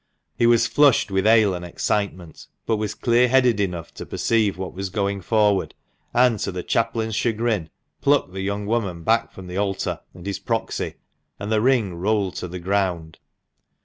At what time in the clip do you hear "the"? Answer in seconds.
6.51-6.63, 8.33-8.41, 9.45-9.57, 11.51-11.61, 12.47-12.57